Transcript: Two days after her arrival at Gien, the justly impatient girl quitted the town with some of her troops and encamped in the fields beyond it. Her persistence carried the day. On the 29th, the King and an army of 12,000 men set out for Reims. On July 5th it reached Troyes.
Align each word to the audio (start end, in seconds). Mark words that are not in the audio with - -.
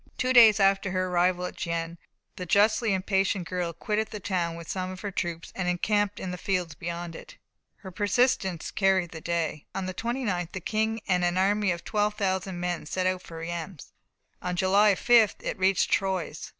Two 0.17 0.33
days 0.33 0.59
after 0.59 0.89
her 0.89 1.09
arrival 1.09 1.45
at 1.45 1.55
Gien, 1.55 1.99
the 2.35 2.47
justly 2.47 2.91
impatient 2.91 3.47
girl 3.47 3.71
quitted 3.71 4.07
the 4.09 4.19
town 4.19 4.55
with 4.55 4.67
some 4.67 4.89
of 4.89 5.01
her 5.01 5.11
troops 5.11 5.53
and 5.55 5.67
encamped 5.67 6.19
in 6.19 6.31
the 6.31 6.39
fields 6.39 6.73
beyond 6.73 7.15
it. 7.15 7.37
Her 7.75 7.91
persistence 7.91 8.71
carried 8.71 9.11
the 9.11 9.21
day. 9.21 9.67
On 9.75 9.85
the 9.85 9.93
29th, 9.93 10.53
the 10.53 10.59
King 10.59 11.01
and 11.07 11.23
an 11.23 11.37
army 11.37 11.69
of 11.69 11.83
12,000 11.83 12.59
men 12.59 12.87
set 12.87 13.05
out 13.05 13.21
for 13.21 13.37
Reims. 13.37 13.93
On 14.41 14.55
July 14.55 14.95
5th 14.95 15.35
it 15.41 15.55
reached 15.59 15.91
Troyes. 15.91 16.49